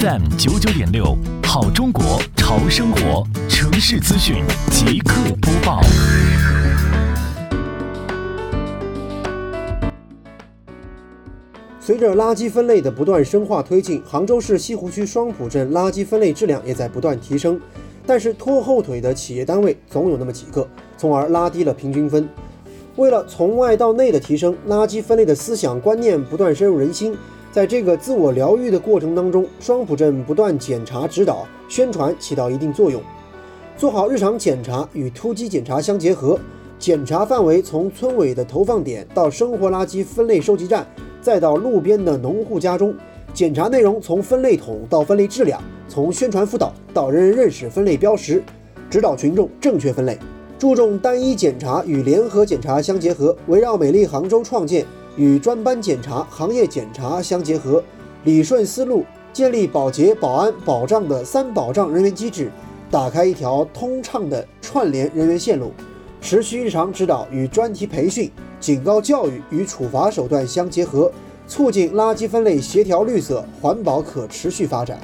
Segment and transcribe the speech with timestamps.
[0.00, 5.80] FM 九九点六，好中国潮生活城市资讯即刻播报。
[11.80, 17.58] 随着垃圾分类的不断深化推进，杭州市西湖区双浦镇垃圾分类质量也在不断提升。
[18.06, 20.68] 但是拖后腿的企业单位总有那么几个，
[20.98, 22.28] 从而拉低了平均分。
[22.96, 27.16] 为了从外到内的提升，垃圾分类的思想观念不断深入人心。
[27.56, 33.00] 在这个自我疗愈的过程当中，双浦镇不断检查、指导、宣传起到一定作用。
[33.78, 36.38] 做好日常检查与突击检查相结合，
[36.78, 40.86] 检查范围从村委的投放点到生活垃圾分类收集站，
[41.22, 42.94] 再到路边的农户家中。
[43.32, 48.44] 检查内容从分类桶到分类质量，从宣传辅导到人人认识分类标识，
[48.90, 50.18] 指导群众正确分类。
[50.58, 54.84] 注重单一检查与联合检查相结合，围绕美丽杭州创建。
[55.16, 57.82] 与专班检查、行业检查相结合，
[58.24, 62.50] 理顺思路，建立保洁、保安、保障的三保障人员机制，
[62.90, 65.72] 打开一条通畅的串联人员线路。
[66.20, 71.10] 持续日常指导与专题培训、警告教育与处罚手段相结合，
[71.46, 74.98] 促进垃圾分类协调绿色环保可持续发展。